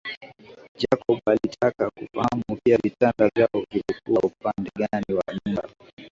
Jacob 0.77 1.19
alitaka 1.25 1.89
kufahamu 1.89 2.59
pia 2.63 2.77
vitanda 2.83 3.29
vyao 3.35 3.65
vilikuwa 3.71 4.21
upande 4.21 4.69
gani 4.75 5.13
wa 5.17 5.23
vyumba 5.43 5.69